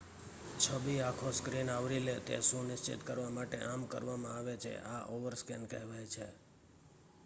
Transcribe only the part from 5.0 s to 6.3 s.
overscan કહેવાય છે